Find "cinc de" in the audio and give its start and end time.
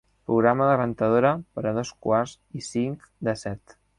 2.71-3.39